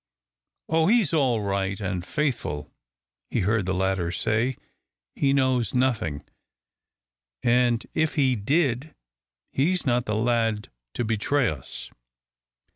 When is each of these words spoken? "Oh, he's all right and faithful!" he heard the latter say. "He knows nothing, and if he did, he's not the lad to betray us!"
"Oh, 0.67 0.87
he's 0.87 1.13
all 1.13 1.41
right 1.43 1.79
and 1.79 2.03
faithful!" 2.03 2.71
he 3.29 3.41
heard 3.41 3.67
the 3.67 3.73
latter 3.75 4.11
say. 4.11 4.57
"He 5.15 5.31
knows 5.31 5.75
nothing, 5.75 6.23
and 7.43 7.85
if 7.93 8.15
he 8.15 8.35
did, 8.35 8.95
he's 9.51 9.85
not 9.85 10.05
the 10.07 10.15
lad 10.15 10.71
to 10.95 11.05
betray 11.05 11.47
us!" 11.49 11.91